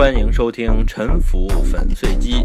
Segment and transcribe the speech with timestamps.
[0.00, 2.36] 欢迎收听《沉浮粉碎机》，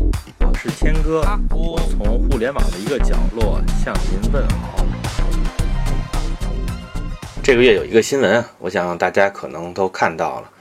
[0.41, 1.21] 我是谦哥，
[1.51, 4.85] 我从互联网的一个角落向您问好。
[7.41, 10.51] 这个月有一个新闻啊，我想大家可能都看到了，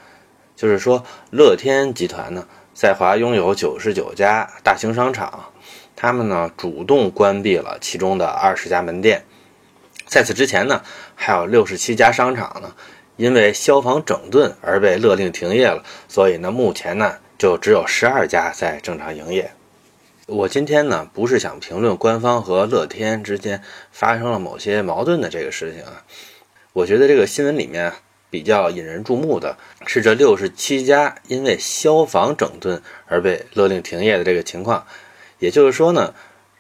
[0.55, 5.47] 就是说乐天集团呢，在华拥有九十九家大型商场，
[5.97, 9.25] 他们呢主动关闭了其中的二十家门店。
[10.07, 10.81] 在此之前呢，
[11.17, 12.73] 还有六十七家商场呢。
[13.17, 19.51] 因为消防整顿而被勒令停业了，所以呢，目前呢就只有十二家在正常营业。
[20.27, 26.03] 我今天呢不是想评论官方和乐天之间发生了某些矛盾的这个事情啊，
[26.73, 27.93] 我觉得这个新闻里面
[28.31, 29.57] 比较引人注目的
[29.87, 34.87] 是这六十七家因为消防整顿而被勒令停业的这个情况。
[35.39, 36.15] 也就是说呢，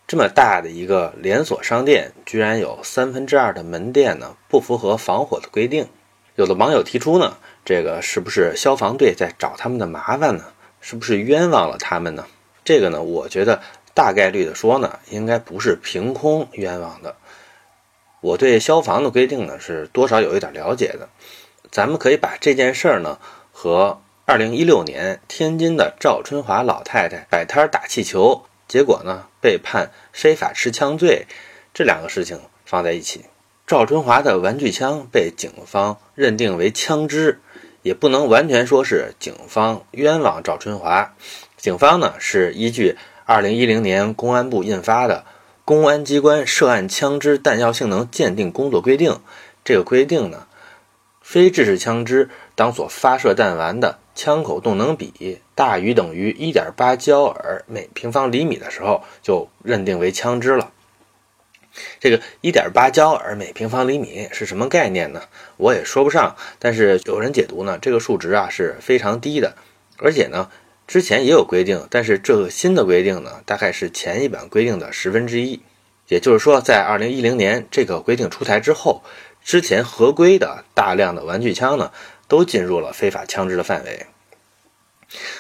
[0.07, 5.89] 这么大的一个连锁商店，居然有三分之二的门店呢不符合防火的规定。
[6.37, 10.45] 有的网友提出呢，这个是不是消防队在找他们的麻烦呢？
[10.81, 12.27] 是不是冤枉了他们呢？
[12.65, 13.63] 这个呢，我觉得
[13.95, 17.17] 大概率的说呢，应该不是凭空冤枉的。
[18.21, 21.09] 我对消防的规定呢，是多少有一点了解的。
[21.71, 23.19] 咱们可以把这件事儿呢，
[23.53, 31.27] 和2016年天津的赵春华老太太摆摊打气球，结果呢被判非法持枪罪
[31.73, 33.25] 这两个事情放在一起。
[33.75, 37.41] 赵春华的玩具枪被警方认定为枪支，
[37.83, 41.17] 也不能完全说是警方冤枉赵春华。
[41.57, 45.25] 警方呢是依据2010年公安部印发的
[45.65, 49.11] 《公安机关涉案枪支弹药性能鉴定工作规定》，
[49.65, 50.47] 这个规定呢，
[51.21, 60.71] 非制式枪支当所发射弹丸的枪口动能比大于等于1.8焦耳每平方厘米的时候，就认定为枪支了。
[62.01, 65.23] 这个一点八焦耳每平方厘米是什么概念呢？
[65.57, 66.37] 我也说不上。
[66.59, 69.57] 但是有人解读呢，这个数值啊是非常低的，
[69.99, 70.51] 而且呢，
[70.87, 75.61] 之前也有规定，但是这个新的规定呢，大概是前一版规定的十分之一。
[76.09, 79.03] 也就是说，在二零一零年这个规定出台之后，
[79.43, 81.91] 之前合规的大量的玩具枪呢，
[82.29, 84.07] 都进入了非法枪支的范围。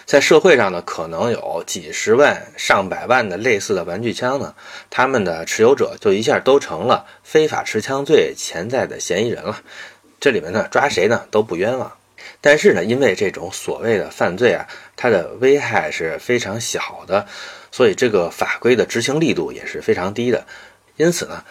[0.04, 4.54] 在社会上呢，可能有几十万、上百万的类似的玩具枪呢，
[4.91, 9.62] 他们的持有者就一下都成了非法持枪罪潜在的嫌疑人了。
[10.20, 11.92] 这里面呢，抓谁呢都不冤枉。
[12.41, 14.66] 但是呢，因为这种所谓的犯罪啊，
[14.97, 17.26] 它的危害是非常小的，
[17.70, 20.46] 所以这个法规的执行力度也是非常低的。
[20.96, 21.44] 因此呢，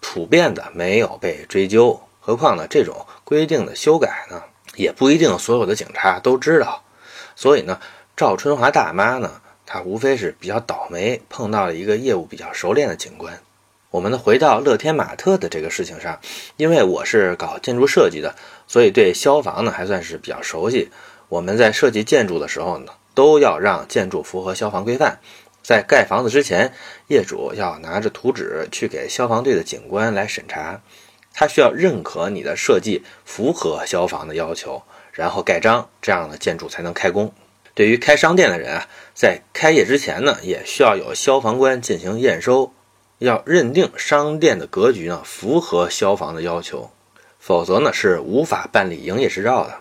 [0.00, 2.00] 普遍的没有被追究。
[2.20, 4.42] 何况呢，这种规定的修改呢，
[4.76, 6.84] 也不一定所有的警察都知道。
[7.38, 7.78] 所以呢，
[8.16, 13.38] 赵春华大妈呢，她无非是比较倒霉，碰到了一个业务比较熟练的警官。
[13.92, 16.18] 我们呢，回到乐天玛特的这个事情上，
[16.56, 18.34] 因为我是搞建筑设计的，
[18.66, 20.90] 所以对消防呢还算是比较熟悉。
[21.28, 25.20] 我们在设计建筑的时候呢，都要让建筑符合消防规范。
[25.62, 26.72] 在盖房子之前，
[27.06, 30.80] 业主要拿着图纸去给消防队的警官来审查，
[31.32, 34.82] 他需要认可你的设计符合消防的要求。
[35.18, 37.32] 然后盖章，这样的建筑才能开工。
[37.74, 42.72] 对于开商店的人啊，在开业之前呢，也需要有消防官进行验收，
[43.18, 46.92] 要认定商店的格局呢符合消防的要求，
[47.40, 49.80] 否则呢是无法办理营业执照的。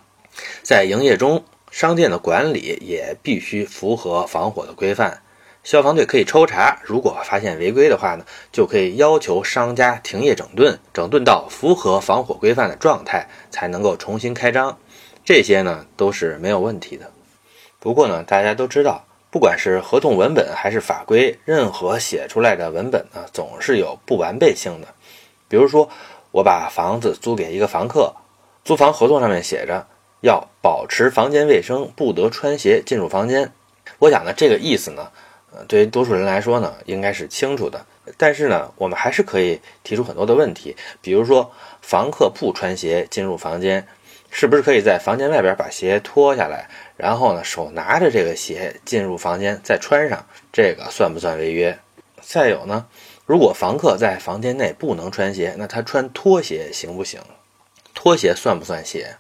[0.63, 5.21] 在营业中，商店的管理也必须符合防火的规范。
[5.63, 14.79] 消防队可以抽查，如果发现违规的话呢，就可以要求商家停业整顿，整顿到符合防火规范的状态，才能够重新开张。
[15.27, 17.11] 这些呢都是没有问题的，
[17.81, 24.87] 不过呢，大家都知道，不管是合同文本还是法规，任何写出来的文本呢，总是有不完备性的。
[25.49, 25.89] 比如说，
[26.31, 28.13] 我把房子租给一个房客，
[28.63, 29.85] 租房合同上面写着
[30.21, 33.51] 要保持房间卫生，不得穿鞋进入房间。
[33.99, 35.11] 我想呢，这个意思呢，
[35.67, 37.85] 对于多数人来说呢，应该是清楚的。
[38.15, 41.51] 但是呢，我们还是可以提出很多的问题，比如说，
[41.81, 43.85] 房客不穿鞋进入房间。
[44.39, 50.23] 是不是可以在房间外边把鞋脱下来，然后呢手拿着这个鞋进入房间再穿上？
[50.53, 51.75] 这个算不算违约？
[52.21, 52.85] 再有呢，
[53.25, 57.19] 如果房客在房间内不能穿鞋，那他穿拖鞋行不行？
[57.95, 59.15] 拖鞋算不算鞋？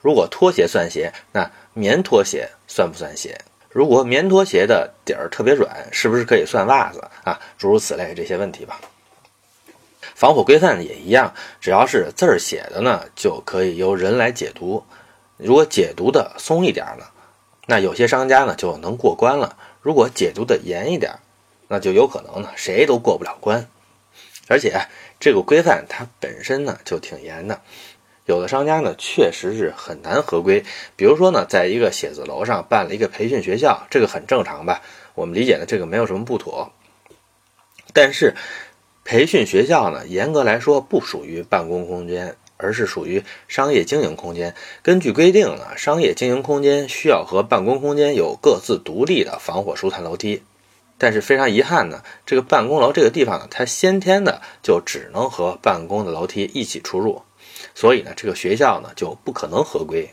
[0.00, 3.38] 如果拖鞋算鞋，那棉拖鞋算不算鞋？
[3.68, 7.38] 如果棉拖鞋的底儿特别软，是不是可以算袜子啊？
[7.56, 8.80] 诸如此类这些问题吧。
[10.20, 11.32] 防火规范也一样，
[11.62, 14.84] 只要是字儿写的呢，就可以由人来解读。
[15.38, 17.06] 如果解读的松一点呢，
[17.64, 21.20] 那有些商家呢就能过关了；如果解读的严一点，
[21.68, 23.66] 那就有可能呢谁都过不了关。
[24.46, 24.78] 而且
[25.18, 27.62] 这个规范它本身呢就挺严的，
[28.26, 30.62] 有的商家呢确实是很难合规，
[30.96, 34.82] 比如说呢，在一个写字楼上办了一个培训学校，这个很正常吧？
[35.14, 36.70] 我们理解的这个没有什么不妥。
[37.92, 38.36] 但是，
[39.04, 44.54] 培训学校呢，严格来说不属于办公空间，而是属于商业经营空间。
[44.82, 50.42] 根据规定呢，商业经营空间需要和办公空间有各自独立的防火疏散楼梯。
[50.96, 57.22] 但是非常遗憾呢，这个办公楼这个地方呢，它先天的就只能和办公的楼梯一起出入，
[57.74, 60.10] 所以呢，这个学校呢就不可能合规。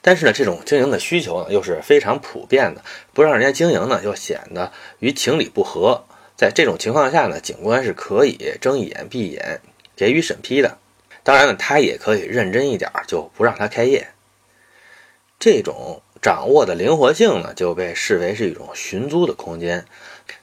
[0.00, 2.82] 但是呢，这种经营的需求呢又是非常普遍的，
[3.12, 6.04] 不让人家经营呢，又显得与情理不合。
[6.40, 9.60] 在这种情况下呢，警官是可以睁一眼闭一眼，
[9.94, 10.78] 给予审批的。
[11.22, 14.08] 当然呢，他也可以认真一点，就不让他开业。
[15.38, 16.00] 这种。
[16.22, 19.86] 掌握的灵活性呢，就被视为是一种寻租的空间，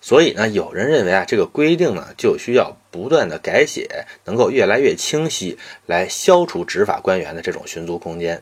[0.02, 8.42] 所以呢，有人认为啊，这个规定呢，就需要不断的改写，能够越来越清晰，来消除执法官员的这种寻租空间。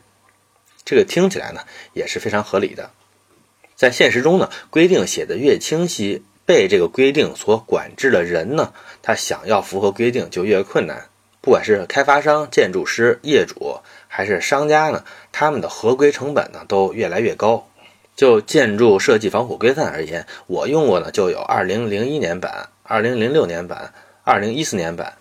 [0.82, 1.60] 这个听起来呢，
[1.92, 2.90] 也是非常合理的。
[3.74, 8.72] 在现实中呢，规定写的越清晰，被这个规定所管制的人呢，
[9.02, 11.06] 他想要符合规定就越困难。
[11.42, 13.80] 不管是开发商、建筑师、业主。
[14.08, 15.04] 还是商家呢？
[15.30, 17.68] 他们的合规成本呢都越来越高。
[18.14, 23.92] 就建筑设计防火规范而言，我用过呢就有2001年版、2006年版、
[24.24, 25.12] 2014年版。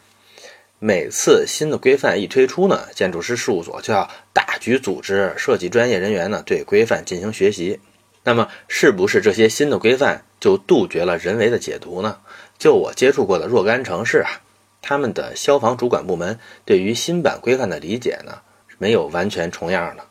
[0.80, 7.81] 每次新的规范一推出呢，建筑师事务所就要大举组织设计专业人员呢对规范进行学习。
[8.25, 12.18] 那么，是不是这些新的规范就杜绝了人为的解读呢？
[12.57, 14.42] 就我接触过的若干城市啊，
[14.81, 18.39] 他们的消防主管部门对于新版规范的理解呢？
[18.80, 20.04] 没有完全重样的，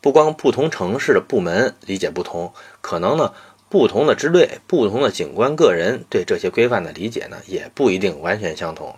[0.00, 3.32] 不光不同城市的部门理解不同，可能呢，
[3.68, 8.96] 不同的支队、不同的警官个人对这些规范的理解呢，也不一定完全相同。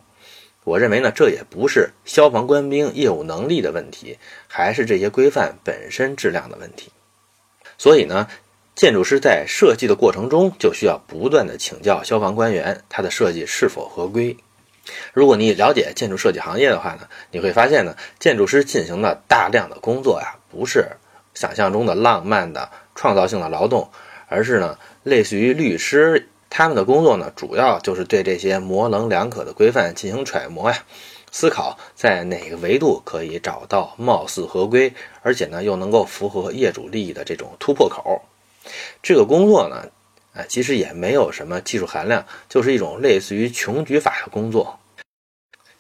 [0.65, 4.19] 我认为呢，这也不是消防官兵业务能力的问题，
[4.49, 6.91] 还是这些规范本身质量的问题。
[7.77, 8.29] 所以呢，
[8.75, 14.37] 建筑师在设计的过程中就需要不断的请教消防官员，他的设计是否合规。
[15.13, 20.89] 如果你了解建筑设计行业的话呢，你会发现呢，建筑师进行的大量的工作呀，不是
[21.35, 23.89] 想象中的浪漫的创造性的劳动，
[24.27, 30.85] 而是呢，类似于律师他们的工作呢，主要就是对这些模棱两可的规范进行揣摩呀，
[31.31, 34.93] 思考在哪个维度可以找到貌似合规，
[35.23, 38.21] 而且呢又能够符合业主利益的这种突破口。
[39.03, 39.91] 这个工作呢。
[40.35, 44.81] 啊，其实也没有什么技术含量，就是一种类似于穷举法的工作。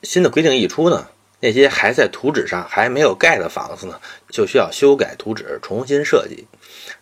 [0.04, 1.08] 新的规定一出呢，
[1.40, 6.46] 那些还在图纸上还没有盖的房子呢，就需要修改图纸重新设计。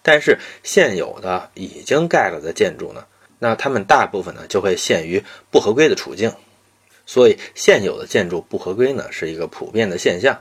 [0.00, 3.04] 但是现有的已经盖了的建筑呢，
[3.38, 6.32] 那他们大部分呢就会陷于不合规的处境。
[7.04, 10.40] 所以现有的建筑不合规呢是一个普遍的现象。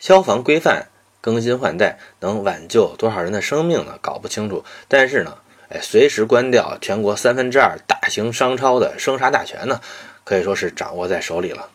[0.00, 0.88] 消防规范
[1.26, 3.98] 更新换代能挽救多少人的生命呢？
[4.00, 4.64] 搞不清楚。
[4.86, 5.38] 但是呢。
[5.68, 9.80] 哎，随时关掉全国三分之二大型商超的生杀大权呢，
[10.22, 11.70] 可以说是掌握在手里了。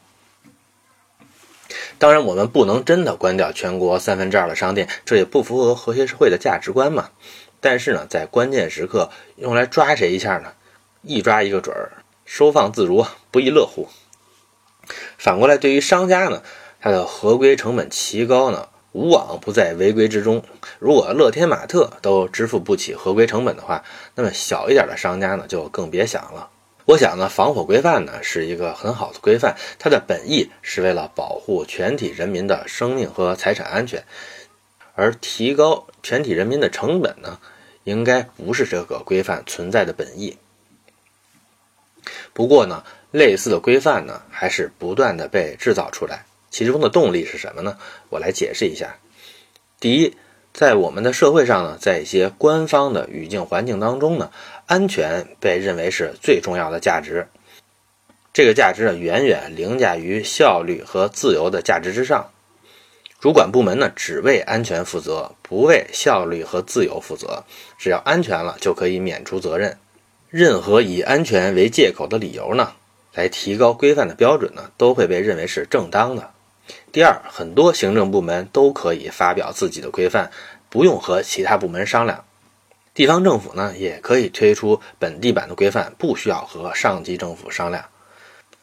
[1.98, 7.10] 当然，我们不能真的关掉全国三分之二的商店，这也不符合和谐社会的价值观嘛。
[7.60, 10.54] 但是呢，在关键时刻用来抓谁一下呢？
[11.02, 11.92] 一抓一个准儿，
[12.24, 13.90] 收放自如，不亦乐乎。
[15.18, 16.42] 反过来，对于商家呢，
[16.80, 18.70] 它的合规成本奇高呢。
[18.92, 20.44] 无往不在违规之中。
[20.80, 23.84] 如果乐天玛特都支付不起合规成本的话，
[24.16, 26.50] 那么小一点的商家呢，就更别想了。
[26.86, 34.04] 我想呢，防火规范呢是一个很好的规范，它的本意是为了保护全体人民的生命和财产安全，
[34.96, 37.40] 而提高全体人民的成本呢，
[37.84, 40.38] 应该不是这个规范存在的本意。
[42.34, 46.26] 不过呢，类似的规范呢，还是不断的被制造出来。
[46.52, 47.78] 其中的动力是什么呢？
[48.10, 48.98] 我来解释一下。
[49.80, 50.16] 第一，
[50.54, 54.30] 在我们的社会上呢，在一些官方的语境环境当中呢，
[54.68, 57.28] 安全被认为是最重要的价值。
[58.34, 62.30] 这个价值呢，远远凌驾于效率和自由的价值之上。
[63.20, 67.44] 主管部门呢，只为安全负责，不为效率和自由负责。
[67.78, 69.78] 只要安全了，就可以免除责任。
[70.30, 72.74] 任何以安全为借口的理由呢，
[73.14, 76.32] 来提高规范的标准呢，都会被认为是正当的。
[76.92, 80.32] 第二，很多行政部门都可以发表自己的规范，
[80.70, 82.26] 不用和其他部门商量。
[82.94, 87.86] 地方政府呢，也可以推出本地版的规范，不需要和上级政府商量。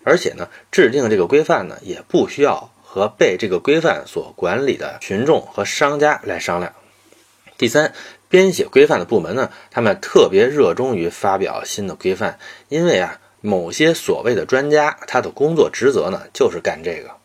[0.05, 6.73] 而且呢，制定这个规范呢，也不需要和被这个规范所管理的群众和商家来商量。
[7.57, 7.93] 第三，
[8.29, 12.39] 编写规范的部门呢，他们特别热衷于发表新的规范，
[12.69, 17.18] 因为啊，某些所谓的专家，他的工作职责呢，就是干这个。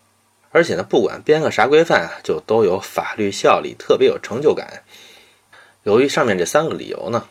[0.53, 4.83] 而且呢，不管编个啥规范啊，就都有法律效力，特别有成就感。
[5.81, 7.25] 由于上面这三个理由呢，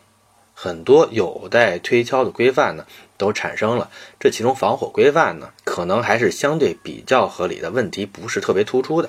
[0.55, 2.85] 很多有待推敲的规范呢
[3.17, 3.91] 都产生了。
[4.19, 9.09] 这其中防火规范呢，可能还是相对比较合理的，问题不是特别突出的。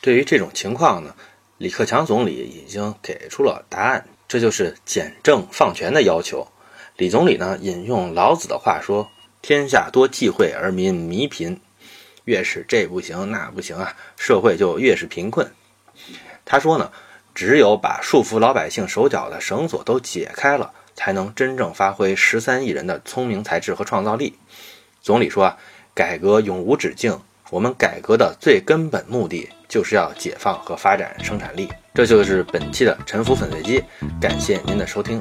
[0.00, 1.14] 对于这种情况呢，
[1.58, 6.48] 李克强总理已经给出了答案，这就是简政放权的要求。
[6.96, 9.10] 李总理呢引用老子的话说
[9.42, 11.60] ：“天下多忌讳而民弥贫。”
[12.24, 15.50] 越是这不行那不行啊社会就越是贫困。
[16.44, 16.90] 他说呢
[17.34, 24.38] 只有把束缚老百姓手脚的绳索都解开了才能真正发挥十三亿人的聪明才智和创造力。
[25.00, 25.56] 总理说啊
[25.94, 31.68] 改革永无止境我们改革的最根本目的就是要解放和发展生产力。
[31.94, 33.82] 这就是本期的沉浮粉碎机
[34.20, 35.20] 感谢您的收听。